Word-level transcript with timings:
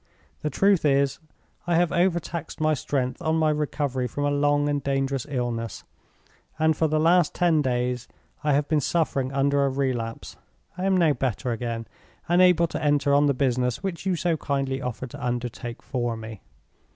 The 0.41 0.49
truth 0.49 0.83
is, 0.83 1.19
I 1.67 1.75
have 1.75 1.91
over 1.91 2.19
taxed 2.19 2.59
my 2.59 2.73
strength 2.73 3.21
on 3.21 3.35
my 3.35 3.51
recovery 3.51 4.07
from 4.07 4.23
a 4.25 4.31
long 4.31 4.67
and 4.67 4.81
dangerous 4.83 5.27
illness; 5.29 5.83
and 6.57 6.75
for 6.75 6.87
the 6.87 6.99
last 6.99 7.35
ten 7.35 7.61
days 7.61 8.07
I 8.43 8.53
have 8.53 8.67
been 8.67 8.81
suffering 8.81 9.31
under 9.31 9.63
a 9.63 9.69
relapse. 9.69 10.37
I 10.75 10.85
am 10.85 10.97
now 10.97 11.13
better 11.13 11.51
again, 11.51 11.85
and 12.27 12.41
able 12.41 12.65
to 12.69 12.83
enter 12.83 13.13
on 13.13 13.27
the 13.27 13.35
business 13.35 13.83
which 13.83 14.07
you 14.07 14.15
so 14.15 14.37
kindly 14.37 14.81
offer 14.81 15.05
to 15.05 15.23
undertake 15.23 15.83
for 15.83 16.17
me. 16.17 16.41